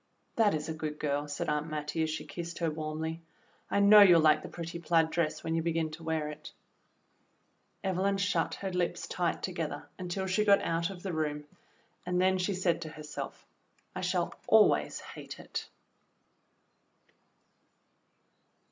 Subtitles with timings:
[0.35, 3.21] "That is a good girl," said Aunt Mattie, as she kissed her warmly.
[3.69, 6.53] "I know you'll like the pretty plaid dress when you begin to wear it."
[7.83, 11.43] Evelyn shut her lips tight together until she got out of the room,
[12.03, 13.45] and then she said to herself,
[13.95, 15.69] "I shall always hate it."